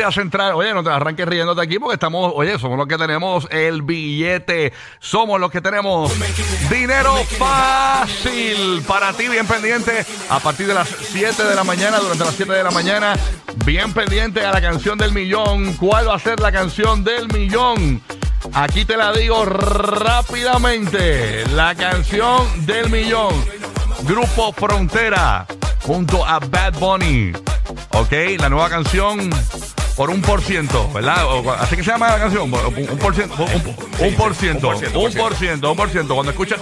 área 0.00 0.12
central. 0.12 0.54
Oye, 0.54 0.72
no 0.72 0.82
te 0.82 0.88
arranques 0.88 1.26
riéndote 1.26 1.60
aquí 1.60 1.78
porque 1.78 1.94
estamos, 1.94 2.32
oye, 2.34 2.58
somos 2.58 2.78
los 2.78 2.86
que 2.86 2.96
tenemos 2.96 3.46
el 3.50 3.82
billete. 3.82 4.72
Somos 4.98 5.38
los 5.38 5.50
que 5.50 5.60
tenemos 5.60 6.10
dinero 6.70 7.14
fácil 7.38 8.82
para 8.86 9.12
ti, 9.12 9.28
bien 9.28 9.46
pendiente. 9.46 10.06
A 10.30 10.40
partir 10.40 10.66
de 10.66 10.74
las 10.74 10.88
7 10.88 11.44
de 11.44 11.54
la 11.54 11.64
mañana, 11.64 11.98
durante 11.98 12.24
las 12.24 12.34
7 12.34 12.52
de 12.52 12.64
la 12.64 12.70
mañana, 12.70 13.14
bien 13.66 13.92
pendiente 13.92 14.44
a 14.44 14.52
la 14.52 14.62
canción 14.62 14.96
del 14.96 15.12
millón. 15.12 15.74
¿Cuál 15.74 16.08
va 16.08 16.14
a 16.14 16.18
ser 16.18 16.40
la 16.40 16.50
canción 16.50 17.04
del 17.04 17.28
millón? 17.28 18.02
Aquí 18.54 18.86
te 18.86 18.96
la 18.96 19.12
digo 19.12 19.44
rápidamente. 19.44 21.46
La 21.48 21.74
canción 21.74 22.64
del 22.64 22.88
millón. 22.88 23.34
Grupo 24.04 24.52
Frontera 24.52 25.46
junto 25.82 26.24
a 26.24 26.38
Bad 26.38 26.78
Bunny. 26.78 27.32
Ok, 27.92 28.12
la 28.38 28.48
nueva 28.48 28.68
canción 28.68 29.30
por 30.00 30.08
un 30.08 30.22
por 30.22 30.40
ciento, 30.40 30.88
¿verdad? 30.94 31.26
O- 31.26 31.52
Así 31.52 31.76
que 31.76 31.84
se 31.84 31.90
llama 31.90 32.08
la 32.08 32.18
canción. 32.18 32.44
Un, 32.50 32.88
un 32.90 32.98
por 32.98 33.14
ciento. 33.14 33.34
Un, 33.34 33.50
un- 33.52 33.76
un 34.08 34.14
por 34.14 34.34
ciento. 34.34 34.68
Un 34.70 34.76
por 35.12 35.34
ciento. 35.34 35.70
Un 35.72 35.76
por 35.76 35.90
ciento. 35.90 36.14
Cuando 36.14 36.30
escuchas 36.32 36.58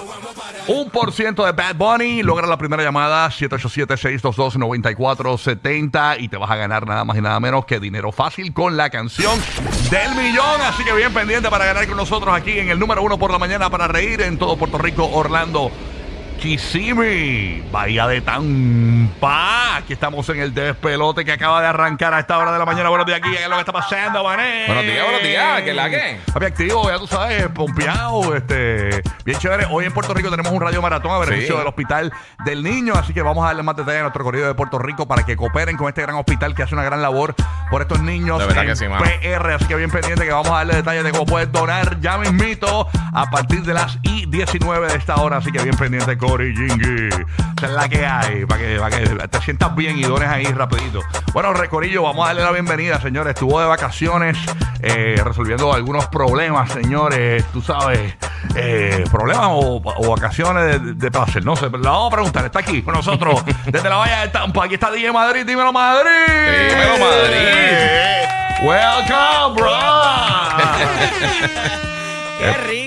un 0.66 0.90
por 0.90 1.12
ciento 1.12 1.44
de 1.46 1.52
Bad 1.52 1.76
Bunny, 1.76 2.24
logra 2.24 2.48
la 2.48 2.58
primera 2.58 2.82
llamada 2.82 3.30
787-622-9470 3.30 6.16
y 6.18 6.26
te 6.28 6.36
vas 6.36 6.50
a 6.50 6.56
ganar 6.56 6.84
nada 6.84 7.04
más 7.04 7.16
y 7.16 7.20
nada 7.20 7.38
menos 7.38 7.64
que 7.64 7.78
dinero 7.78 8.10
fácil 8.10 8.52
con 8.52 8.76
la 8.76 8.90
canción 8.90 9.40
del 9.88 10.16
millón. 10.16 10.60
Así 10.62 10.82
que 10.82 10.92
bien 10.92 11.14
pendiente 11.14 11.48
para 11.48 11.64
ganar 11.64 11.86
con 11.86 11.96
nosotros 11.96 12.34
aquí 12.34 12.58
en 12.58 12.70
el 12.70 12.78
número 12.80 13.04
uno 13.04 13.20
por 13.20 13.30
la 13.30 13.38
mañana 13.38 13.70
para 13.70 13.86
reír 13.86 14.20
en 14.22 14.36
todo 14.36 14.56
Puerto 14.56 14.78
Rico, 14.78 15.08
Orlando. 15.12 15.70
Kissimmee, 16.38 17.62
Bahía 17.72 18.06
de 18.06 18.20
Tampa. 18.20 19.76
Aquí 19.76 19.92
estamos 19.92 20.28
en 20.28 20.38
el 20.40 20.54
despelote 20.54 21.24
que 21.24 21.32
acaba 21.32 21.60
de 21.60 21.66
arrancar 21.66 22.14
a 22.14 22.20
esta 22.20 22.38
hora 22.38 22.52
de 22.52 22.58
la 22.58 22.64
mañana. 22.64 22.88
Buenos 22.88 23.06
días 23.06 23.18
aquí, 23.18 23.30
¿qué 23.30 23.42
es 23.42 23.48
lo 23.48 23.54
que 23.56 23.60
está 23.60 23.72
pasando, 23.72 24.22
mané? 24.22 24.64
Buenos 24.66 24.84
días, 24.84 25.02
buenos 25.04 25.22
días, 25.22 25.62
¿qué 25.62 25.74
la 25.74 25.90
qué? 25.90 26.20
Papi, 26.32 26.46
activo, 26.46 26.88
ya 26.90 26.98
tú 26.98 27.06
sabes, 27.06 27.48
pompeado, 27.48 28.34
este, 28.36 29.02
bien 29.24 29.38
chévere. 29.38 29.66
Hoy 29.70 29.86
en 29.86 29.92
Puerto 29.92 30.14
Rico 30.14 30.30
tenemos 30.30 30.52
un 30.52 30.60
radio 30.60 30.80
maratón 30.80 31.10
a 31.12 31.18
beneficio 31.18 31.54
Sí. 31.54 31.58
del 31.58 31.66
Hospital 31.66 32.12
del 32.44 32.62
Niño, 32.62 32.94
así 32.94 33.12
que 33.12 33.22
vamos 33.22 33.42
a 33.44 33.48
darle 33.48 33.62
más 33.64 33.76
detalles 33.76 33.98
a 34.00 34.02
nuestro 34.02 34.22
corrido 34.24 34.46
de 34.46 34.54
Puerto 34.54 34.78
Rico 34.78 35.06
para 35.08 35.24
que 35.24 35.36
cooperen 35.36 35.76
con 35.76 35.88
este 35.88 36.02
gran 36.02 36.16
hospital 36.16 36.54
que 36.54 36.62
hace 36.62 36.74
una 36.74 36.84
gran 36.84 37.02
labor 37.02 37.34
por 37.70 37.82
estos 37.82 38.00
niños 38.00 38.38
De 38.38 38.46
verdad 38.46 38.62
en 38.64 38.70
que 38.70 38.76
sí. 38.76 38.86
PR. 38.86 39.52
Así 39.54 39.64
que 39.66 39.74
bien 39.74 39.90
pendiente 39.90 40.24
que 40.24 40.30
vamos 40.32 40.50
a 40.52 40.56
darle 40.58 40.76
detalles 40.76 41.02
de 41.04 41.10
cómo 41.10 41.26
puedes 41.26 41.50
donar 41.50 42.00
ya 42.00 42.16
mismito 42.18 42.88
a 43.12 43.26
partir 43.30 43.62
de 43.62 43.74
las 43.74 43.98
I 44.02 44.26
19 44.26 44.88
de 44.88 44.96
esta 44.98 45.16
hora. 45.16 45.38
Así 45.38 45.50
que 45.50 45.62
bien 45.62 45.76
pendiente, 45.76 46.16
Jingy. 46.36 47.08
Esa 47.56 47.66
es 47.66 47.72
la 47.72 47.88
que 47.88 48.06
hay, 48.06 48.44
para 48.46 48.60
que, 48.60 48.78
para 48.78 48.96
que 48.96 49.28
te 49.28 49.40
sientas 49.40 49.74
bien 49.74 49.98
y 49.98 50.02
dones 50.02 50.28
ahí 50.28 50.44
rapidito. 50.44 51.00
Bueno, 51.32 51.52
Recorillo, 51.54 52.02
vamos 52.02 52.24
a 52.24 52.28
darle 52.28 52.44
la 52.44 52.52
bienvenida, 52.52 53.00
señores. 53.00 53.34
Estuvo 53.34 53.58
de 53.60 53.66
vacaciones 53.66 54.36
eh, 54.80 55.20
resolviendo 55.24 55.72
algunos 55.72 56.06
problemas, 56.06 56.70
señores. 56.70 57.44
Tú 57.52 57.60
sabes, 57.62 58.14
eh, 58.54 59.04
problemas 59.10 59.46
o, 59.50 59.82
o 59.82 60.10
vacaciones 60.10 60.64
de, 60.64 60.78
de 60.94 61.10
placer. 61.10 61.44
No 61.44 61.56
sé, 61.56 61.68
pero 61.70 61.82
la 61.82 61.90
vamos 61.90 62.12
a 62.12 62.16
preguntar. 62.16 62.44
Está 62.44 62.60
aquí 62.60 62.82
con 62.82 62.94
nosotros 62.94 63.42
desde 63.66 63.88
la 63.88 63.96
Valla 63.96 64.20
de 64.20 64.28
Tampa. 64.28 64.64
Aquí 64.64 64.74
está 64.74 64.90
DJ 64.90 65.12
Madrid. 65.12 65.44
Dímelo, 65.46 65.72
Madrid. 65.72 66.10
Dímelo, 66.68 66.98
Madrid. 66.98 68.28
Welcome, 68.62 69.54
bro. 69.56 69.68
Qué 72.38 72.52
rico, 72.52 72.68
de 72.68 72.77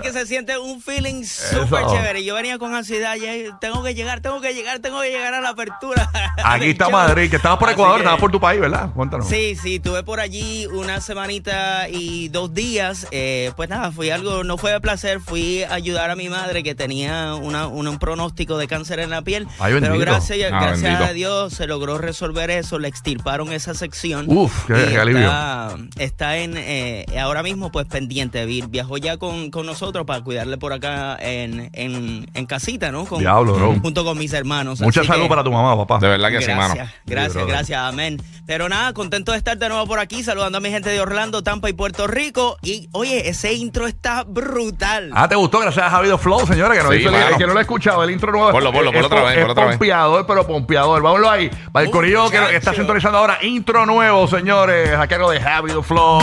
verdad 0.00 0.12
que 0.12 0.18
se 0.18 0.26
siente 0.26 0.58
un 0.58 0.80
feeling 0.80 1.24
súper 1.24 1.86
chévere. 1.86 2.24
Yo 2.24 2.34
venía 2.34 2.58
con 2.58 2.74
ansiedad, 2.74 3.16
ya 3.16 3.58
tengo 3.60 3.82
que 3.82 3.94
llegar, 3.94 4.20
tengo 4.20 4.40
que 4.40 4.54
llegar, 4.54 4.78
tengo 4.80 5.00
que 5.00 5.10
llegar 5.10 5.34
a 5.34 5.40
la 5.40 5.50
apertura. 5.50 6.10
Aquí 6.44 6.70
está 6.70 6.84
show. 6.84 6.92
Madrid, 6.92 7.30
que 7.30 7.36
estabas 7.36 7.58
por 7.58 7.68
Así 7.68 7.74
Ecuador, 7.74 7.96
que- 7.96 8.02
estabas 8.02 8.20
por 8.20 8.30
tu 8.30 8.40
país, 8.40 8.60
¿verdad? 8.60 8.90
Cuéntanos. 8.94 9.28
Sí, 9.28 9.56
sí, 9.60 9.78
tuve 9.80 10.02
por 10.02 10.20
allí 10.20 10.66
una 10.66 11.00
semanita 11.00 11.88
y 11.88 12.28
dos 12.28 12.52
días. 12.54 13.06
eh, 13.10 13.52
pues 13.56 13.68
nada, 13.68 13.92
fui 13.92 14.10
algo, 14.10 14.44
no 14.44 14.56
fue 14.58 14.72
de 14.72 14.80
placer, 14.80 15.20
fui 15.20 15.62
a 15.64 15.74
ayudar 15.74 16.10
a 16.10 16.16
mi 16.16 16.28
madre 16.28 16.62
que 16.62 16.74
tenía 16.74 17.34
una, 17.34 17.66
una- 17.66 17.90
un 17.90 17.98
pronóstico 17.98 18.58
de 18.58 18.66
cáncer 18.68 19.00
en 19.00 19.10
la 19.10 19.22
piel. 19.22 19.46
Ay, 19.58 19.74
pero 19.80 19.98
gracias, 19.98 20.38
Ah, 20.52 20.58
gracias 20.60 20.82
bendito. 20.82 21.04
a 21.04 21.12
Dios 21.12 21.54
se 21.54 21.66
logró 21.66 21.98
resolver 21.98 22.50
eso, 22.50 22.78
le 22.78 22.88
extirparon 22.88 23.52
esa 23.52 23.74
sección. 23.74 24.26
Uf, 24.28 24.66
qué- 24.66 24.74
qué 24.90 24.98
alivio. 24.98 25.22
Está, 25.22 25.76
está 25.98 26.36
en, 26.38 26.54
eh, 26.56 27.06
ahora 27.20 27.42
mismo 27.42 27.70
pues 27.72 27.86
pendiente. 27.86 28.44
Vi- 28.46 28.64
Viajó 28.68 28.98
ya 28.98 29.16
con, 29.16 29.50
con 29.50 29.66
nosotros 29.66 29.87
para 29.92 30.22
cuidarle 30.22 30.58
por 30.58 30.72
acá 30.72 31.16
en, 31.20 31.70
en, 31.72 32.30
en 32.34 32.46
casita, 32.46 32.90
¿no? 32.92 33.04
Con- 33.04 33.18
Diablo, 33.20 33.54
bro. 33.54 33.74
Junto 33.80 34.04
con 34.04 34.16
mis 34.18 34.32
hermanos. 34.32 34.80
Mucha 34.80 35.02
salud 35.04 35.24
que- 35.24 35.28
para 35.28 35.44
tu 35.44 35.50
mamá, 35.52 35.76
papá. 35.76 35.98
De 35.98 36.08
verdad 36.08 36.30
que 36.30 36.42
sí, 36.42 36.52
mano. 36.52 36.74
Gracias, 37.06 37.46
gracias, 37.46 37.80
amén. 37.80 38.22
Pero 38.46 38.68
nada, 38.68 38.92
contento 38.94 39.32
de 39.32 39.38
estar 39.38 39.58
de 39.58 39.68
nuevo 39.68 39.86
por 39.86 39.98
aquí, 39.98 40.22
saludando 40.22 40.58
a 40.58 40.60
mi 40.60 40.70
gente 40.70 40.88
de 40.90 41.00
Orlando, 41.00 41.42
Tampa 41.42 41.68
y 41.68 41.72
Puerto 41.74 42.06
Rico. 42.06 42.56
Y 42.62 42.88
oye, 42.92 43.28
ese 43.28 43.52
intro 43.54 43.86
está 43.86 44.24
brutal. 44.24 45.10
Ah, 45.14 45.28
¿te 45.28 45.34
gustó? 45.36 45.60
Gracias 45.60 45.84
a 45.86 45.90
Javido 45.90 46.16
Flow, 46.18 46.46
señores, 46.46 46.78
que 46.78 46.84
nos 46.84 46.92
Sí, 46.94 47.00
hizo 47.00 47.10
el- 47.10 47.36
que 47.36 47.46
no 47.46 47.52
lo 47.52 47.58
he 47.58 47.62
escuchado, 47.62 48.02
el 48.04 48.10
intro 48.10 48.32
nuevo. 48.32 48.50
Ponlo, 48.50 48.72
ponlo, 48.72 48.90
ponlo 48.92 49.06
otra 49.06 49.22
vez, 49.22 49.34
ponlo 49.34 49.46
es 49.46 49.50
otra 49.52 49.64
vez. 49.66 49.76
pompeador, 49.76 50.26
pero 50.26 50.46
pompeador. 50.46 51.02
Vámonos 51.02 51.28
ahí. 51.30 51.50
Para 51.72 51.84
el 51.86 51.90
corillo 51.90 52.30
que, 52.30 52.56
está 52.56 52.72
sintonizando 52.74 53.18
ahora, 53.18 53.38
intro 53.42 53.84
nuevo, 53.86 54.26
señores. 54.28 54.94
A 54.94 55.06
cargo 55.06 55.30
de 55.30 55.40
Javido 55.40 55.82
Flow. 55.82 56.20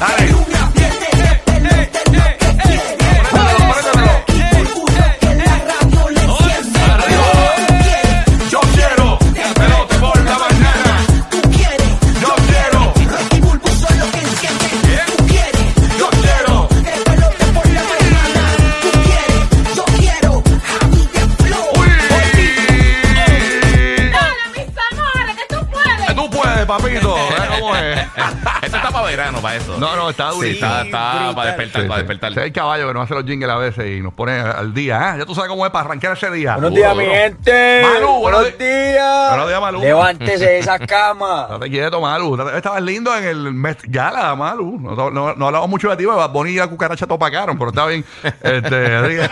Dale. 0.00 0.33
Para 29.44 29.56
eso. 29.56 29.76
No, 29.78 29.94
no, 29.94 30.10
está 30.10 30.30
Sí, 30.30 30.36
durísimo. 30.38 30.66
está, 30.66 30.82
está 30.82 31.32
para 31.34 31.46
despertar, 31.50 31.82
Sí, 31.82 31.88
para 31.88 32.00
sí. 32.00 32.06
despertar. 32.06 32.32
Es 32.32 32.38
el 32.38 32.52
caballo 32.52 32.88
que 32.88 32.94
nos 32.94 33.04
hace 33.04 33.14
los 33.14 33.24
jingles 33.24 33.50
a 33.50 33.56
veces 33.56 33.98
y 33.98 34.00
nos 34.02 34.14
pone 34.14 34.32
al 34.40 34.72
día. 34.74 34.98
¿ah? 35.12 35.18
Ya 35.18 35.26
tú 35.26 35.34
sabes 35.34 35.50
cómo 35.50 35.64
es 35.66 35.70
para 35.72 35.84
arrancar 35.84 36.14
ese 36.16 36.30
día. 36.30 36.54
Buenos 36.54 36.74
días, 36.74 36.96
mi 36.96 37.04
gente. 37.04 37.80
Malú, 37.82 38.06
buenos 38.20 38.40
buenos 38.40 38.58
días. 38.58 39.28
Buenos 39.30 39.43
Malú. 39.60 39.80
Levántese 39.80 40.44
de 40.44 40.58
esa 40.58 40.78
cama. 40.86 41.48
Estate 41.50 41.70
quieto, 41.70 42.00
Malu. 42.00 42.36
Estabas 42.50 42.82
lindo 42.82 43.16
en 43.16 43.24
el 43.24 43.52
Met 43.52 43.82
Gala, 43.84 44.34
Malu. 44.34 44.78
No, 44.80 45.10
no, 45.10 45.34
no 45.34 45.46
hablamos 45.46 45.68
mucho 45.68 45.90
de 45.90 45.96
ti, 45.96 46.04
porque 46.04 46.32
Bonnie 46.32 46.52
y 46.54 46.56
la 46.56 46.68
cucaracha 46.68 47.06
topacaron, 47.06 47.58
pero 47.58 47.70
está 47.70 47.86
bien. 47.86 48.04
Este, 48.42 49.28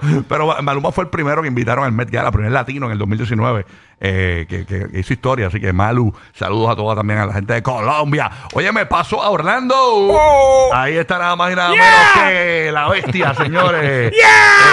pero 0.28 0.62
Maluma 0.62 0.92
fue 0.92 1.04
el 1.04 1.10
primero 1.10 1.42
que 1.42 1.48
invitaron 1.48 1.84
al 1.84 1.92
Met 1.92 2.10
Gala, 2.10 2.30
primer 2.30 2.52
latino 2.52 2.86
en 2.86 2.92
el 2.92 2.98
2019, 2.98 3.66
eh, 4.00 4.46
que, 4.48 4.98
hizo 4.98 5.12
historia. 5.12 5.48
Así 5.48 5.60
que 5.60 5.72
Malu, 5.72 6.12
saludos 6.34 6.70
a 6.70 6.76
todos 6.76 6.96
también, 6.96 7.20
a 7.20 7.26
la 7.26 7.32
gente 7.32 7.54
de 7.54 7.62
Colombia. 7.62 8.30
Oye, 8.54 8.70
me 8.72 8.86
paso 8.86 9.22
a 9.22 9.30
Orlando. 9.30 9.74
Oh. 9.78 10.70
Ahí 10.74 10.96
está 10.96 11.18
nada 11.18 11.36
más 11.36 11.52
y 11.52 11.56
nada 11.56 11.70
menos 11.70 11.86
que 12.24 12.70
la 12.72 12.88
bestia, 12.88 13.34
señores. 13.34 14.12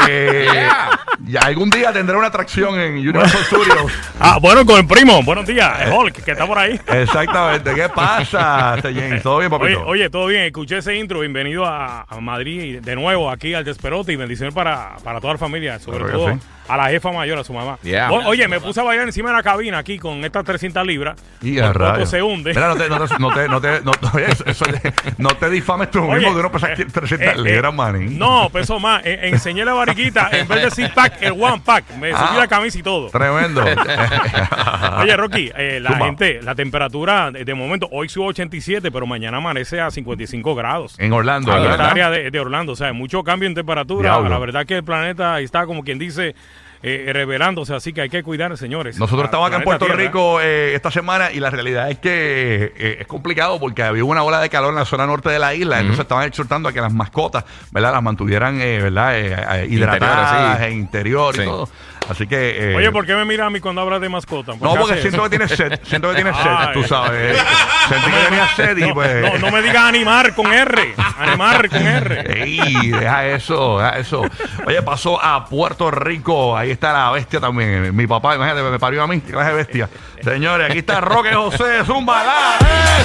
Eh, 0.10 0.48
Yeah. 0.54 1.00
Ya 1.25 1.40
algún 1.42 1.70
día 1.70 1.94
tendré 1.94 2.18
una 2.18 2.28
atracción 2.28 2.78
en 2.80 2.96
Universal 2.98 3.44
Studios. 3.46 3.92
Ah, 4.25 4.38
bueno, 4.42 4.66
con 4.66 4.80
el 4.80 4.88
primo. 4.88 5.22
Buenos 5.24 5.46
días, 5.46 5.81
el 5.81 5.92
Hulk, 5.92 6.24
que 6.24 6.31
está 6.31 6.48
por 6.48 6.58
ahí. 6.58 6.80
Exactamente. 6.88 7.74
¿Qué 7.74 7.90
pasa, 7.90 8.75
este 8.78 8.94
James? 8.94 9.22
¿Todo 9.22 9.40
bien, 9.40 9.50
papito? 9.52 9.84
oye, 9.86 10.10
todo 10.10 10.28
bien. 10.28 10.44
Escuché 10.44 10.78
ese 10.78 10.96
intro. 10.96 11.20
Bienvenido 11.20 11.66
a, 11.66 12.06
a 12.08 12.20
Madrid 12.22 12.62
y 12.62 12.72
de 12.80 12.96
nuevo 12.96 13.30
aquí 13.30 13.54
al 13.54 13.66
Desperote 13.66 14.14
y 14.14 14.16
bendiciones 14.16 14.54
para, 14.54 14.96
para 15.04 15.20
toda 15.20 15.34
la 15.34 15.40
familia, 15.40 15.78
sobre 15.80 16.10
todo. 16.10 16.40
A 16.68 16.77
la 16.77 16.88
jefa 16.89 17.12
mayor, 17.12 17.38
a 17.39 17.44
su 17.44 17.54
mamá. 17.54 17.77
Yeah. 17.83 18.12
O- 18.12 18.27
oye, 18.27 18.48
me 18.48 18.60
puse 18.60 18.80
a 18.80 18.83
bailar 18.83 19.06
encima 19.07 19.30
de 19.30 19.36
la 19.38 19.44
cabina 19.44 19.77
aquí 19.80 19.98
con 20.00 20.24
estas 20.24 20.44
300 20.45 20.86
libras. 20.86 21.15
Y 21.42 21.60
a 21.60 21.68
poco 21.74 21.80
rayos. 21.80 22.10
se 22.10 22.21
hunde. 22.21 22.54
Mira, 22.54 22.69
no 22.69 22.75
te, 22.75 22.89
no 22.89 23.00
te, 23.07 23.19
no 23.19 23.31
te, 23.31 23.48
no 23.50 23.62
te, 23.62 23.81
no, 23.81 23.92
oye, 24.13 24.25
eso- 24.31 24.45
eso- 24.45 24.65
no 25.18 25.30
te 25.30 25.50
difames 25.50 25.92
tú 25.92 26.04
Oye, 26.04 26.19
mismo 26.19 26.33
que 26.33 26.39
uno 26.39 26.51
pesa 26.51 26.74
eh, 26.74 26.86
300 26.86 27.19
eh, 27.19 27.38
libras, 27.42 27.74
eh, 27.74 27.75
manín. 27.75 28.18
No, 28.19 28.50
peso 28.50 28.80
más. 28.80 29.06
Eh, 29.06 29.19
enseñé 29.24 29.65
la 29.65 29.74
variquita. 29.74 30.30
En 30.31 30.48
vez 30.48 30.63
de 30.63 30.71
six 30.71 30.89
pack, 30.92 31.21
el 31.21 31.33
one 31.33 31.62
pack. 31.65 31.86
Me 32.00 32.12
subí 32.12 32.19
Ah. 32.21 32.36
la 32.38 32.48
camisa 32.48 32.77
y 32.80 32.83
todo. 32.83 33.10
Tremendo. 33.10 33.63
Oye, 35.01 35.15
Rocky, 35.18 35.51
eh, 35.56 35.80
la 35.81 35.98
gente, 35.98 36.42
la 36.42 36.56
temperatura 36.56 37.31
de, 37.31 37.44
de 37.45 37.54
momento, 37.54 37.88
hoy 37.92 38.10
sube 38.10 38.25
a 38.25 38.27
87, 38.30 38.92
pero 38.92 39.06
mañana 39.06 39.38
amanece 39.38 39.81
a 39.81 39.92
55 39.92 40.56
grados. 40.56 40.95
en 41.00 41.12
Orlando, 41.13 41.56
en 41.57 41.69
esta 41.71 41.89
área 41.92 42.10
de, 42.10 42.31
de 42.31 42.39
Orlando. 42.39 42.74
O 42.74 42.75
sea, 42.75 42.94
mucho 42.94 43.24
cambio 43.24 43.48
en 43.48 43.56
temperatura. 43.56 44.10
Diablo. 44.12 44.30
La 44.30 44.39
verdad 44.39 44.65
que 44.65 44.75
el 44.77 44.83
planeta 44.83 45.39
está, 45.39 45.65
como 45.65 45.83
quien 45.83 46.00
dice, 46.00 46.36
eh, 46.84 47.10
revelándose. 47.14 47.74
Así 47.74 47.94
que 47.94 48.02
hay 48.02 48.10
que 48.10 48.22
cuidar, 48.24 48.56
señores. 48.58 49.00
Nosotros 49.00 49.26
estamos 49.26 49.48
acá 49.48 49.58
en 49.58 49.64
Puerto 49.64 49.86
Tierra. 49.86 50.02
Rico 50.02 50.42
eh, 50.42 50.76
esta 50.76 50.92
semana 50.92 51.32
y 51.32 51.40
la 51.40 51.50
realidad 51.50 51.90
es 51.90 51.98
que 52.00 52.74
eh, 52.78 52.98
es 53.00 53.08
complicado 53.08 53.60
porque 53.60 53.82
había 53.84 54.04
una 54.04 54.22
ola 54.24 54.40
de 54.42 54.50
calor 54.50 54.70
en 54.72 54.76
la 54.76 54.86
zona 54.86 55.06
norte 55.08 55.30
de 55.30 55.40
la 55.40 55.54
isla, 55.56 55.80
entonces 55.80 56.02
estaban 56.02 56.26
exhortando 56.28 56.68
a 56.70 56.74
que 56.74 56.82
las 56.82 56.94
mascotas, 56.94 57.46
¿verdad? 57.72 57.94
Las 57.94 58.04
mantuvieran, 58.04 58.60
eh, 58.62 58.80
¿verdad? 58.82 59.18
Eh, 59.18 59.36
eh, 59.64 59.68
hidratadas 59.70 60.60
sí. 60.60 60.66
en 60.66 60.74
interior 60.74 61.34
y 61.36 61.40
Sí. 61.40 61.46
todo. 61.46 61.70
Así 62.10 62.28
que. 62.28 62.72
eh, 62.74 62.76
Oye, 62.76 62.92
¿por 62.92 63.06
qué 63.06 63.16
me 63.16 63.24
miras 63.26 63.48
a 63.48 63.50
mí 63.50 63.60
cuando 63.60 63.82
hablas 63.82 64.02
de 64.02 64.10
mascota? 64.10 64.54
¿Por 64.54 64.62
No, 64.62 64.74
qué 64.74 64.80
porque 64.80 64.94
haces 64.94 65.04
siento 65.04 65.24
que 65.24 65.30
tienes 65.30 65.52
sed. 65.52 65.80
Siento 65.84 66.10
que 66.10 66.16
tienes 66.16 66.36
sed, 66.36 66.50
Ay. 66.58 66.68
tú 66.74 66.84
sabes. 66.84 67.38
Sentí 67.90 68.12
que 68.12 68.18
tenía 68.30 68.48
sed 68.56 68.78
y 68.78 68.88
No, 68.88 68.94
pues. 68.94 69.22
no, 69.34 69.38
no 69.40 69.52
me 69.52 69.62
digas 69.62 69.84
animar 69.84 70.34
con 70.36 70.52
R. 70.52 70.94
Animar 71.18 71.70
con 71.70 71.82
R. 71.88 72.44
Ey, 72.44 72.92
deja 72.92 73.26
eso, 73.28 73.80
deja 73.80 73.98
eso. 74.00 74.22
Oye, 74.66 74.82
pasó 74.82 75.24
a 75.24 75.46
Puerto 75.46 75.90
Rico. 75.92 76.56
Ahí 76.58 76.72
está 76.72 76.92
la 76.94 77.12
bestia 77.12 77.40
también. 77.40 77.96
Mi 77.96 78.06
papá, 78.06 78.36
imagínate, 78.36 78.64
me 78.70 78.80
parió 78.80 79.04
a 79.04 79.08
mí. 79.08 79.22
¿Qué 79.22 79.32
clase 79.32 79.50
de 79.52 79.56
bestia? 79.56 79.90
Señores, 80.24 80.70
aquí 80.70 80.80
está 80.80 81.00
Roque 81.02 81.34
José, 81.34 81.84
Zumbalá. 81.86 82.58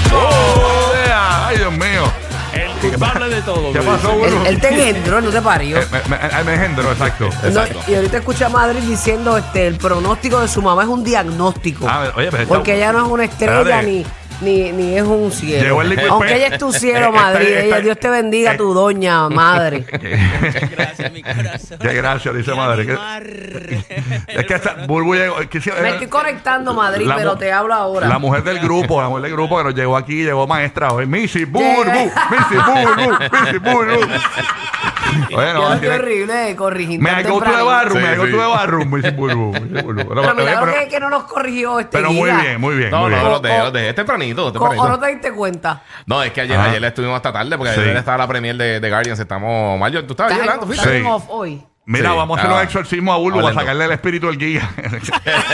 ¡Eso! 0.05 0.29
Ay, 1.47 1.56
Dios 1.59 1.73
mío. 1.73 2.12
De 2.90 3.43
todo. 3.43 3.73
¿Qué 3.73 3.81
pasó. 3.81 4.12
Burbu? 4.12 4.25
Él, 4.25 4.46
él 4.46 4.61
te 4.61 4.69
engendró, 4.69 5.20
no 5.20 5.31
te 5.31 5.43
parió. 5.43 5.79
Eh, 5.79 5.87
me, 5.90 6.17
me, 6.17 6.44
me 6.44 6.55
engendró, 6.55 6.90
exacto. 6.93 7.29
No, 7.52 7.61
y 7.87 7.94
ahorita 7.94 8.19
escuché 8.19 8.44
a 8.44 8.49
Madrid 8.49 8.81
diciendo 8.81 9.37
este 9.37 9.67
el 9.67 9.76
pronóstico 9.76 10.40
de 10.40 10.49
su 10.49 10.62
mamá 10.62 10.82
es 10.85 10.88
un 10.88 11.05
diagnóstico. 11.05 11.87
Ah, 11.88 12.05
oye, 12.17 12.29
pero 12.31 12.43
está- 12.44 12.55
porque 12.55 12.76
ella 12.76 12.93
no 12.93 13.05
es 13.06 13.12
una 13.12 13.25
estrella 13.25 13.58
Espérate. 13.61 13.87
ni, 13.87 14.06
ni, 14.40 14.73
ni 14.73 14.96
es 14.96 15.02
un 15.02 15.31
cielo. 15.32 15.62
Llegó 15.64 15.82
el 15.82 15.88
liquid 15.90 16.06
Aunque 16.08 16.35
ella 16.37 16.46
es 16.49 16.58
tu 16.58 16.73
cielo, 16.73 17.08
Eh, 17.08 17.12
Madrid. 17.12 17.46
ella, 17.49 17.81
Dios 17.81 17.99
te 17.99 18.08
bendiga, 18.08 18.56
tu 18.56 18.73
doña, 18.75 19.29
madre. 19.29 19.85
Gracias, 20.76 21.12
mi 21.12 21.23
corazón. 21.23 21.79
Qué 21.81 21.93
gracia, 21.94 22.32
dice 22.32 22.55
madre. 22.55 22.87
es 24.29 24.46
que 24.46 24.55
hasta 24.55 24.87
Burbu 24.87 25.14
llegó. 25.14 25.40
es 25.40 25.49
que 25.49 25.61
sí, 25.61 25.70
Me 25.81 25.88
eh, 25.88 25.93
estoy 25.93 26.06
conectando, 26.08 26.75
Madrid, 26.75 27.06
la 27.06 27.17
pero 27.17 27.32
mu- 27.32 27.38
te 27.38 27.52
hablo 27.52 27.75
ahora. 27.75 28.08
La 28.08 28.19
mujer 28.19 28.43
del 28.44 28.58
grupo, 28.61 29.00
la 29.00 29.08
mujer 29.08 29.23
del 29.25 29.32
grupo 29.32 29.58
que 29.58 29.64
nos 29.64 29.75
llegó 29.75 29.96
aquí, 29.96 30.23
llegó 30.25 30.46
maestra 30.46 30.93
hoy. 30.93 31.06
Missy 31.06 31.44
Burbu. 31.44 31.64
Missy 32.31 32.56
Burbu, 32.56 33.11
Missy 33.32 33.58
Burbu. 33.58 34.00
Oye, 35.37 35.52
no, 35.55 35.62
Yo 35.62 35.69
no, 35.69 35.75
qué 35.75 35.81
tiene- 35.81 35.94
horrible, 35.96 36.56
corrigir. 36.56 37.00
Me 37.00 37.10
hago 37.10 37.20
tu 37.22 37.28
de 37.28 37.32
tempranito. 37.40 37.66
barro, 37.66 37.90
Sí, 37.93 37.99
me 37.99 38.08
hago 38.08 38.25
sí. 38.25 38.31
tu 38.31 38.37
de 38.38 38.46
barro. 38.46 38.78
Pero, 38.78 40.34
mira 40.34 40.60
lo 40.64 40.72
que, 40.72 40.88
que 40.88 41.00
no 41.00 41.10
nos 41.10 41.25
corrigió 41.25 41.81
este 41.81 41.96
pero 41.96 42.12
muy 42.12 42.31
bien, 42.31 42.60
muy 42.60 42.76
bien. 42.76 42.90
No, 42.90 43.00
muy 43.02 43.10
no, 43.10 43.16
bien. 43.16 43.31
los 43.31 43.43
dejé, 43.43 43.58
los 43.58 43.72
dejé 43.72 43.94
tempranito, 43.94 44.43
Co- 44.43 44.49
¿O 44.49 44.52
tempranito. 44.52 44.88
no 44.88 44.99
te 45.00 45.06
diste 45.08 45.32
cuenta? 45.32 45.82
No, 46.06 46.22
es 46.22 46.32
que 46.32 46.40
ayer, 46.43 46.58
ayer 46.58 46.84
estuvimos 46.84 47.16
hasta 47.16 47.32
tarde 47.32 47.56
porque 47.56 47.75
Sí. 47.75 47.81
ayer 47.81 47.96
estaba 47.96 48.19
la 48.19 48.28
premier 48.28 48.56
de, 48.56 48.81
de 48.81 48.90
Guardians. 48.90 49.19
Estamos 49.20 49.78
mal. 49.78 49.93
Yo- 49.93 50.05
¿Tú 50.05 50.12
estabas 50.12 50.32
¿Estás 50.32 50.49
ayer, 50.49 50.60
¿tú 50.60 50.66
fuiste? 50.66 51.05
hoy? 51.28 51.64
Mira, 51.90 52.11
Sí, 52.11 52.17
vamos 52.19 52.37
a 52.37 52.40
hacer 52.43 52.52
un 52.52 52.58
ah, 52.58 52.62
exorcismo 52.64 53.14
a 53.14 53.17
Bulbo 53.17 53.37
para 53.37 53.49
hablando. 53.49 53.61
sacarle 53.62 53.85
el 53.87 53.93
espíritu 53.93 54.29
al 54.29 54.37
guía. 54.37 54.69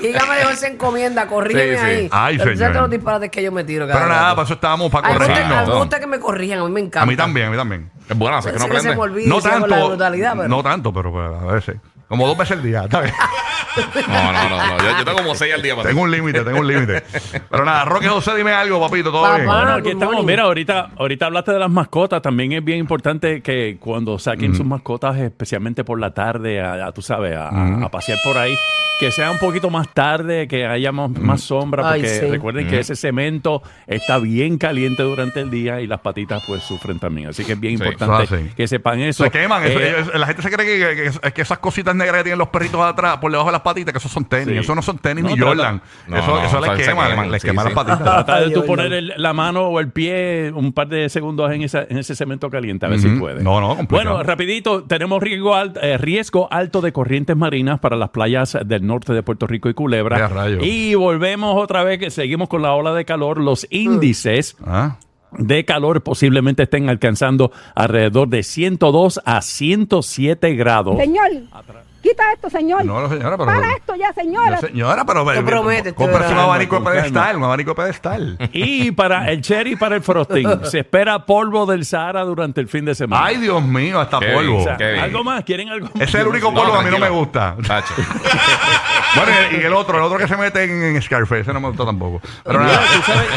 Giga 0.00 0.26
me 0.26 0.34
dejó 0.36 0.50
esa 0.50 0.68
encomienda, 0.68 1.26
corrígeme 1.26 1.72
Sí, 1.72 1.78
sí. 1.78 1.84
ahí. 1.86 2.08
Ay, 2.12 2.38
Pero 2.38 2.42
tú 2.42 2.44
sabes 2.44 2.58
señor. 2.58 2.72
todos 2.72 2.82
los 2.82 2.90
disparates 2.90 3.30
que 3.30 3.42
yo 3.42 3.50
me 3.50 3.64
tiro 3.64 3.86
cada 3.86 3.98
Pero 3.98 4.10
nada, 4.12 4.22
rato. 4.24 4.36
para 4.36 4.44
eso 4.44 4.54
estábamos, 4.54 4.90
para 4.92 5.08
A 5.08 5.12
mí 5.12 5.18
me 5.18 5.24
gusta- 5.24 5.34
corregirnos. 5.42 5.68
me 5.68 5.74
gusta 5.80 6.00
que 6.00 6.06
me 6.06 6.20
corrijan, 6.20 6.58
a 6.58 6.64
mí 6.64 6.70
me 6.70 6.80
encanta. 6.80 7.02
A 7.02 7.06
mí 7.06 7.16
también, 7.16 7.46
a 7.46 7.50
mí 7.50 7.56
también. 7.56 7.90
Es 8.08 8.18
bueno, 8.18 8.36
así 8.36 8.48
que 8.48 8.52
no 8.54 8.58
Parece 8.58 8.74
que 8.76 8.80
se 8.82 8.88
me 8.88 8.94
aprende. 8.94 9.12
olvida 9.14 9.28
No 9.30 9.38
y 9.38 9.40
sigo 9.40 9.52
con 9.60 9.62
la 9.62 9.68
tanto, 9.76 9.88
brutalidad, 9.88 10.32
pero... 10.36 10.48
no 10.48 10.62
tanto, 10.62 10.92
pero 10.92 11.12
pues, 11.12 11.30
a 11.42 11.46
veces. 11.54 11.76
Como 12.08 12.26
dos 12.26 12.36
veces 12.36 12.58
al 12.58 12.62
día, 12.62 12.82
¿está 12.84 13.00
bien? 13.00 13.14
No, 14.08 14.32
no, 14.32 14.48
no. 14.48 14.56
no. 14.66 14.78
Yo, 14.78 14.98
yo 14.98 15.04
tengo 15.04 15.18
como 15.18 15.34
seis 15.34 15.54
al 15.54 15.62
día 15.62 15.74
para 15.74 15.88
Tengo 15.88 16.02
un 16.02 16.10
límite, 16.10 16.40
tengo 16.44 16.60
un 16.60 16.66
límite. 16.68 17.02
Pero 17.50 17.64
nada, 17.64 17.84
Roque 17.84 18.08
José, 18.08 18.34
dime 18.36 18.52
algo, 18.52 18.80
papito, 18.80 19.10
todo 19.10 19.22
Papá. 19.22 19.34
bien. 19.36 19.46
Bueno, 19.46 19.72
aquí 19.72 19.90
estamos. 19.90 20.24
Mira, 20.24 20.42
ahorita, 20.44 20.90
ahorita 20.96 21.26
hablaste 21.26 21.52
de 21.52 21.58
las 21.58 21.70
mascotas. 21.70 22.22
También 22.22 22.52
es 22.52 22.64
bien 22.64 22.78
importante 22.78 23.40
que 23.42 23.76
cuando 23.80 24.18
saquen 24.18 24.54
sus 24.54 24.66
mascotas, 24.66 25.16
especialmente 25.18 25.84
por 25.84 25.98
la 26.00 26.12
tarde, 26.14 26.60
a, 26.60 26.86
a, 26.86 26.92
tú 26.92 27.02
sabes, 27.02 27.36
a, 27.36 27.48
a- 27.48 27.84
a 27.84 27.90
pasear 27.90 28.18
por 28.24 28.36
ahí, 28.38 28.54
que 29.00 29.10
sea 29.10 29.30
un 29.32 29.38
poquito 29.38 29.70
más 29.70 29.88
tarde, 29.92 30.46
que 30.46 30.66
haya 30.66 30.92
más, 30.92 31.10
más 31.10 31.40
sombra, 31.40 31.90
Ay, 31.90 32.00
porque 32.02 32.14
sí. 32.20 32.26
recuerden 32.26 32.68
que 32.68 32.78
ese 32.78 32.94
cemento 32.94 33.62
está 33.88 34.18
bien 34.18 34.56
caliente 34.56 35.02
durante 35.02 35.40
el 35.40 35.50
día 35.50 35.80
y 35.80 35.86
las 35.88 35.98
patitas 36.00 36.42
pues 36.46 36.62
sufren 36.62 36.98
también. 37.00 37.28
Así 37.30 37.44
que 37.44 37.52
es 37.54 37.60
bien 37.60 37.76
Sí, 37.78 37.84
importante 37.84 38.34
así. 38.34 38.50
que 38.56 38.68
sepan 38.68 39.00
eso. 39.00 39.24
Se 39.24 39.30
queman. 39.30 39.64
eso- 39.64 39.80
Eh, 39.80 39.90
ellos- 39.98 40.14
la 40.14 40.26
gente 40.26 40.42
se 40.42 40.50
cree 40.50 40.66
que, 40.66 40.78
que- 41.10 41.18
que- 41.20 41.32
que 41.32 41.42
esas 41.42 41.58
cositas 41.58 41.94
negras 41.96 42.18
que 42.18 42.24
tienen 42.24 42.38
los 42.38 42.48
perritos 42.48 42.80
atrás, 42.82 43.16
por 43.18 43.30
debajo 43.32 43.48
de 43.50 43.53
las 43.54 43.62
patitas, 43.62 43.92
que 43.92 43.98
esos 43.98 44.12
son 44.12 44.24
tenis. 44.26 44.48
Sí. 44.48 44.56
Eso 44.58 44.74
no 44.74 44.82
son 44.82 44.98
tenis 44.98 45.24
No, 45.24 45.30
ni 45.30 45.38
Jordan. 45.38 45.80
No, 46.08 46.16
eso 46.18 46.26
no, 46.28 46.44
eso 46.44 46.60
les 46.60 46.70
quema, 46.86 47.08
queman, 47.08 47.30
les 47.30 47.42
sí, 47.42 47.48
quema 47.48 47.62
sí. 47.62 47.68
las 47.68 47.74
patitas. 47.74 48.02
Trata 48.02 48.40
de 48.40 48.50
tú 48.50 48.64
poner 48.66 48.92
el- 48.92 49.14
la 49.16 49.32
mano 49.32 49.62
o 49.68 49.80
el 49.80 49.90
pie 49.90 50.52
un 50.54 50.72
par 50.72 50.88
de 50.88 51.08
segundos 51.08 51.50
en, 51.52 51.62
esa- 51.62 51.86
en 51.88 51.98
ese 51.98 52.14
cemento 52.14 52.50
caliente, 52.50 52.86
a 52.86 52.88
ver 52.90 52.98
si 53.00 53.08
puede. 53.08 53.42
No, 53.42 53.60
no, 53.60 53.76
complicado. 53.76 54.10
Bueno, 54.14 54.22
rapidito, 54.22 54.84
tenemos 54.84 55.22
riesgo, 55.22 55.54
al- 55.54 55.72
eh, 55.80 55.96
riesgo 55.98 56.48
alto 56.52 56.80
de 56.80 56.92
corrientes 56.92 57.36
marinas 57.36 57.80
para 57.80 57.96
las 57.96 58.10
playas 58.10 58.58
del 58.64 58.86
norte 58.86 59.12
de 59.12 59.22
Puerto 59.22 59.46
Rico 59.46 59.68
y 59.68 59.74
Culebra. 59.74 60.30
Y 60.60 60.94
volvemos 60.94 61.54
otra 61.56 61.84
vez, 61.84 61.98
que 61.98 62.10
seguimos 62.10 62.48
con 62.48 62.62
la 62.62 62.72
ola 62.74 62.92
de 62.94 63.04
calor. 63.04 63.38
Los 63.40 63.66
índices 63.70 64.56
Ah. 64.66 64.96
De 65.38 65.64
calor 65.64 66.02
posiblemente 66.02 66.64
estén 66.64 66.88
alcanzando 66.88 67.52
alrededor 67.74 68.28
de 68.28 68.42
102 68.42 69.20
a 69.24 69.40
107 69.42 70.54
grados. 70.54 70.96
Señor, 70.98 71.30
quita 72.02 72.22
esto, 72.34 72.50
señor. 72.50 72.84
No, 72.84 73.00
no, 73.00 73.08
señora, 73.08 73.36
pero. 73.36 73.46
Para 73.46 73.72
esto 73.74 73.94
ya, 73.96 74.12
señora. 74.12 74.50
No, 74.60 74.60
señora, 74.60 75.04
pero. 75.04 75.24
Te 75.32 75.42
prometes, 75.42 75.94
un 75.96 76.10
abanico 76.38 76.78
de 76.78 76.84
pedestal, 76.90 77.36
un 77.36 77.44
abanico 77.44 77.70
de 77.70 77.74
pedestal. 77.76 78.38
Y 78.52 78.90
para 78.92 79.30
el 79.30 79.40
cherry 79.40 79.72
y 79.72 79.76
para 79.76 79.96
el 79.96 80.02
frosting, 80.02 80.46
se 80.64 80.80
espera 80.80 81.24
polvo 81.26 81.66
del 81.66 81.84
Sahara 81.84 82.22
durante 82.22 82.60
el 82.60 82.68
fin 82.68 82.84
de 82.84 82.94
semana. 82.94 83.24
Ay, 83.24 83.38
Dios 83.38 83.62
mío, 83.62 84.00
hasta 84.00 84.18
Qué 84.20 84.26
polvo. 84.32 84.58
O 84.58 84.64
sea. 84.64 84.76
¿Algo 85.02 85.24
más? 85.24 85.44
¿Quieren 85.44 85.68
algo 85.70 85.86
más? 85.86 85.96
Ese 85.96 86.04
es 86.04 86.14
el 86.22 86.26
único 86.28 86.50
No, 86.50 86.60
polvo 86.60 86.72
que 86.72 86.78
a 86.78 86.82
mí 86.82 86.90
no 86.90 86.98
me 86.98 87.08
gusta. 87.10 87.56
Bueno, 89.16 89.32
y 89.52 89.54
y 89.56 89.66
el 89.66 89.72
otro, 89.74 89.96
el 89.98 90.04
otro 90.04 90.18
que 90.18 90.26
se 90.28 90.36
mete 90.36 90.64
en, 90.64 90.82
en 90.96 91.02
Scarface, 91.02 91.40
ese 91.42 91.52
no 91.52 91.60
me 91.60 91.68
gusta 91.68 91.84
tampoco. 91.84 92.20
Pero 92.44 92.60
nada. 92.60 92.80
¿tú, 92.96 93.02
sabes, 93.12 93.28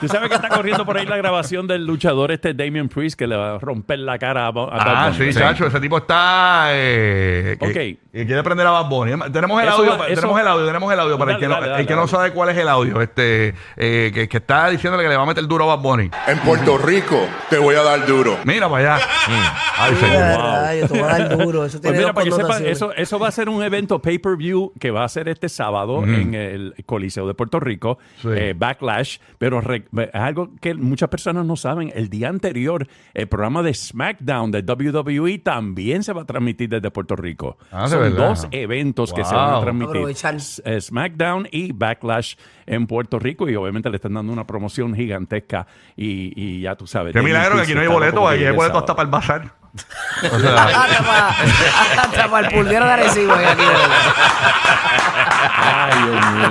tú 0.00 0.08
sabes 0.08 0.28
que 0.28 0.34
está 0.34 0.48
corriendo 0.48 0.84
por 0.84 0.96
ahí 0.98 1.06
la 1.06 1.16
grabación 1.16 1.66
del 1.66 1.84
luchador 1.86 2.32
este 2.32 2.54
Damien 2.54 2.88
Priest 2.88 3.18
que 3.18 3.26
le 3.26 3.36
va 3.36 3.54
a 3.54 3.58
romper 3.58 4.00
la 4.00 4.18
cara 4.18 4.44
a, 4.46 4.48
a 4.48 4.50
Bad 4.52 4.68
Ah, 4.72 5.10
Bunny. 5.16 5.32
sí, 5.32 5.38
chacho, 5.38 5.66
ese 5.66 5.80
tipo 5.80 5.98
está. 5.98 6.66
Eh, 6.70 7.56
que- 7.60 7.66
Ok. 7.66 7.72
que 8.12 8.26
quiere 8.26 8.42
prender 8.42 8.66
a 8.66 8.70
Bad 8.72 8.86
Bunny. 8.88 9.12
Tenemos 9.32 9.62
el 9.62 9.68
Eso 9.68 9.76
audio, 9.78 9.90
va- 9.92 9.98
pa- 9.98 10.06
eso- 10.08 10.20
tenemos 10.20 10.40
el 10.40 10.48
audio, 10.48 10.66
tenemos 10.66 10.92
el 10.92 11.00
audio 11.00 11.18
para 11.18 11.30
el 11.32 11.36
Dale, 11.36 11.40
que, 11.40 11.48
no, 11.48 11.54
dale, 11.54 11.68
dale, 11.68 11.80
el 11.82 11.86
que 11.86 11.94
no 11.94 12.00
dale. 12.00 12.10
sabe 12.10 12.32
cuál 12.32 12.48
es 12.50 12.56
el 12.58 12.68
audio. 12.68 13.00
Este, 13.00 13.54
eh, 13.76 14.10
que, 14.12 14.28
que 14.28 14.36
está 14.36 14.68
diciéndole 14.68 15.02
que 15.04 15.08
le 15.08 15.16
va 15.16 15.22
a 15.22 15.26
meter 15.26 15.46
duro 15.46 15.70
a 15.70 15.76
Bad 15.76 15.82
Bunny. 15.82 16.10
En 16.26 16.38
Puerto 16.40 16.76
Rico 16.78 17.26
te 17.48 17.58
voy 17.58 17.74
a 17.76 17.82
dar 17.82 18.04
duro. 18.06 18.38
Mira 18.44 18.68
para 18.68 18.94
allá. 18.96 19.06
Ay, 19.78 19.94
Sí, 19.94 20.00
señor. 20.06 20.74
yo 20.80 20.88
te 20.88 21.00
voy 21.00 21.08
a 21.10 21.18
dar 21.18 21.36
duro. 21.38 21.64
Eso 21.64 21.80
Pues 21.80 21.82
tiene 21.82 21.98
mira, 21.98 22.06
dos 22.08 22.14
para 22.14 22.24
que 22.24 22.30
sepan, 22.30 22.46
connotaciones. 22.46 22.76
eso, 22.76 22.92
eso 22.94 23.18
va 23.18 23.28
a 23.28 23.32
ser 23.32 23.48
un 23.48 23.62
evento 23.62 24.00
pay-per-view 24.00 24.72
que 24.78 24.90
va 24.90 25.04
a 25.04 25.08
ser 25.12 25.28
este 25.28 25.48
sábado 25.48 26.02
en 26.04 26.34
el 26.34 26.74
Coliseo 26.86 27.26
de 27.26 27.34
Puerto 27.34 27.60
Rico, 27.60 27.98
Sí. 28.20 28.28
eh, 28.34 28.54
Backlash, 28.56 29.18
pero 29.38 29.60
re- 29.60 29.84
es 29.96 30.08
algo 30.14 30.50
que 30.60 30.74
muchas 30.74 31.08
personas 31.08 31.46
no 31.46 31.56
saben, 31.56 31.92
el 31.94 32.08
día 32.08 32.28
anterior 32.28 32.86
el 33.14 33.28
programa 33.28 33.62
de 33.62 33.72
SmackDown 33.74 34.50
de 34.50 34.62
WWE 34.62 35.38
también 35.38 36.02
se 36.02 36.12
va 36.12 36.22
a 36.22 36.24
transmitir 36.24 36.68
desde 36.68 36.90
Puerto 36.90 37.14
Rico. 37.16 37.56
Ah, 37.70 37.82
¿de 37.84 37.88
Son 37.90 38.00
verdad? 38.00 38.28
dos 38.28 38.48
eventos 38.50 39.12
que 39.12 39.24
se 39.24 39.34
van 39.34 39.54
a 39.54 39.60
transmitir. 39.60 40.02
Eh, 40.64 40.80
SmackDown 40.80 41.48
y 41.50 41.72
Backlash 41.72 42.34
en 42.66 42.86
Puerto 42.86 43.18
Rico 43.18 43.48
y 43.48 43.54
obviamente 43.56 43.90
le 43.90 43.96
están 43.96 44.14
dando 44.14 44.32
una 44.32 44.46
promoción 44.46 44.94
gigantesca 44.94 45.66
y, 45.96 46.32
y 46.34 46.60
ya 46.62 46.74
tú 46.76 46.86
sabes. 46.86 47.12
Qué 47.12 47.22
milagro 47.22 47.56
que 47.56 47.62
aquí 47.62 47.74
no 47.74 47.80
hay 47.80 47.86
está 47.86 47.94
loco 47.94 48.00
boleto, 48.00 48.20
porque 48.20 48.28
aquí 48.34 48.38
hay 48.38 48.44
llegue 48.46 48.56
boleto 48.56 48.74
el 48.76 48.80
hasta 48.80 48.96
para 48.96 49.04
el 49.06 49.10
bazar. 49.10 49.61
O 50.30 50.38
sea, 50.38 50.64
Hasta 50.64 51.02
para, 51.02 51.28
hasta 52.02 52.28
para 52.30 52.46
el 52.48 52.54
pulguero 52.54 52.84
de 52.84 52.92
Arecibo 52.92 53.32
hay 53.34 53.46
aquí, 53.46 53.62
de 53.62 53.68
verdad. 53.68 53.88
Ay, 55.64 55.92
Dios 56.02 56.26
mío. 56.32 56.50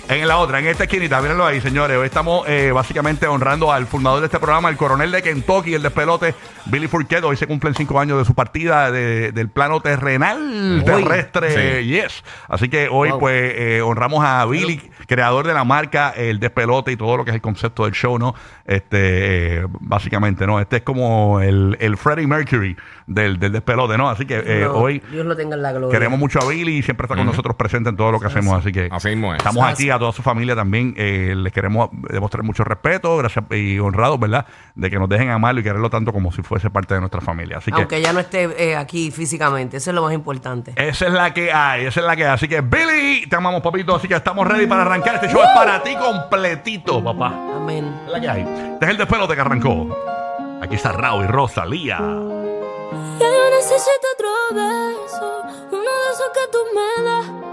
En 0.08 0.28
la 0.28 0.38
otra, 0.38 0.60
en 0.60 0.68
esta 0.68 0.84
esquinita, 0.84 1.20
mírenlo 1.20 1.44
ahí, 1.44 1.60
señores. 1.60 1.96
Hoy 1.96 2.06
estamos 2.06 2.48
eh, 2.48 2.70
básicamente 2.72 3.26
honrando 3.26 3.72
al 3.72 3.88
fundador 3.88 4.20
de 4.20 4.26
este 4.26 4.38
programa, 4.38 4.68
el 4.68 4.76
coronel 4.76 5.10
de 5.10 5.20
Kentucky, 5.20 5.74
el 5.74 5.82
despelote, 5.82 6.32
Billy 6.66 6.86
Fourquet. 6.86 7.24
Hoy 7.24 7.36
se 7.36 7.48
cumplen 7.48 7.74
cinco 7.74 7.98
años 7.98 8.16
de 8.18 8.24
su 8.24 8.32
partida 8.32 8.92
de- 8.92 9.32
del 9.32 9.48
plano 9.48 9.80
terrenal, 9.80 10.82
terrestre, 10.86 11.84
yes. 11.86 12.22
Así 12.48 12.68
que 12.68 12.88
hoy, 12.88 13.10
pues, 13.18 13.52
eh, 13.56 13.82
honramos 13.82 14.24
a 14.24 14.44
Billy, 14.46 14.80
creador 15.06 15.46
de 15.46 15.54
la 15.54 15.64
marca, 15.64 16.10
el 16.10 16.38
despelote 16.40 16.92
y 16.92 16.96
todo 16.96 17.16
lo 17.16 17.24
que 17.24 17.30
es 17.30 17.34
el 17.36 17.40
concepto 17.40 17.84
del 17.84 17.92
show, 17.94 18.18
¿no? 18.18 18.34
Este, 18.64 19.58
eh, 19.60 19.66
básicamente, 19.80 20.46
¿no? 20.46 20.60
Este 20.60 20.76
es 20.76 20.82
como 20.82 21.40
el, 21.40 21.76
el 21.80 21.96
Freddie 21.96 22.26
Mercury 22.26 22.76
del, 23.06 23.38
del 23.38 23.52
despelote, 23.52 23.96
¿no? 23.96 24.08
Así 24.10 24.26
que 24.26 24.42
eh, 24.44 24.64
No, 24.64 24.72
hoy 24.74 25.02
Dios 25.10 25.24
lo 25.24 25.36
tenga 25.36 25.54
en 25.56 25.62
la 25.62 25.72
gloria. 25.72 25.90
queremos 25.96 26.18
mucho 26.18 26.40
a 26.40 26.48
Billy 26.48 26.78
y 26.78 26.82
siempre 26.82 27.04
está 27.06 27.16
con 27.16 27.26
nosotros 27.26 27.54
presente 27.56 27.88
en 27.90 27.96
todo 27.96 28.12
lo 28.12 28.20
que 28.20 28.26
hacemos. 28.26 28.58
Así 28.58 28.72
que 28.72 28.88
Así 28.90 29.08
mismo 29.10 29.32
es. 29.32 29.38
estamos 29.38 29.64
Así. 29.64 29.84
aquí 29.84 29.90
a 29.90 29.98
toda 29.98 30.12
su 30.12 30.22
familia 30.22 30.54
también. 30.56 30.94
eh, 30.96 31.34
les 31.36 31.52
queremos 31.52 31.90
demostrar 32.10 32.42
mucho 32.42 32.64
respeto, 32.64 33.16
gracias 33.16 33.44
y 33.52 33.78
honrados, 33.78 34.18
¿verdad? 34.18 34.46
De 34.74 34.90
que 34.90 34.98
nos 34.98 35.08
dejen 35.08 35.30
amarlo 35.30 35.60
y 35.60 35.62
quererlo 35.64 35.88
tanto 35.90 36.12
como 36.12 36.32
si 36.32 36.42
fuese 36.42 36.68
parte 36.70 36.94
de 36.94 37.00
nuestra 37.00 37.20
familia. 37.20 37.58
Así 37.58 37.70
que 37.70 37.78
Aunque 37.78 37.96
ella 37.98 38.12
no 38.12 38.20
esté 38.20 38.44
eh, 38.70 38.76
aquí 38.76 39.10
físicamente, 39.10 39.76
eso 39.76 39.90
es 39.90 39.94
lo 39.94 40.02
más 40.02 40.12
importante. 40.12 40.72
esa 40.76 41.06
es 41.06 41.12
la 41.12 41.32
que 41.32 41.52
hay, 41.52 41.86
esa 41.86 42.00
es 42.00 42.06
la 42.06 42.16
que 42.16 42.24
hay. 42.26 42.32
Así 42.32 42.48
que 42.48 42.60
Billy, 42.60 43.26
te 43.28 43.36
amamos, 43.36 43.62
papito. 43.62 43.94
Así 43.94 44.08
que 44.08 44.14
estamos 44.14 44.46
ready 44.46 44.66
para 44.66 44.84
arrancar. 44.96 45.14
Este 45.16 45.28
show 45.28 45.42
es 45.42 45.50
para 45.54 45.82
ti 45.82 45.94
completito, 45.96 47.02
papá. 47.02 47.28
Amén. 47.28 47.94
Es 48.06 48.12
la 48.12 48.20
que 48.20 48.28
hay. 48.28 48.42
Este 48.42 48.84
es 48.84 48.90
el 48.90 48.96
despelote 48.96 49.34
que 49.34 49.40
arrancó. 49.40 49.86
Aquí 50.62 50.76
está 50.76 50.92
Raúl 50.92 51.24
y 51.24 51.28
Rosalía. 51.28 51.98
Ya 51.98 53.26
yo 53.26 53.50
necesito 53.50 54.06
otro 54.14 54.28
beso, 54.54 55.42
uno 55.72 55.80
de 55.80 56.12
esos 56.12 56.30
que 56.32 56.40
tú 56.50 56.58
me 56.74 57.04
das. 57.04 57.45